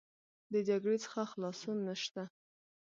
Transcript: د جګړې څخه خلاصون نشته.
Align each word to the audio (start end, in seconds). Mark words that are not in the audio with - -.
د 0.53 0.53
جګړې 0.69 0.97
څخه 1.05 1.21
خلاصون 1.31 1.77
نشته. 1.87 2.23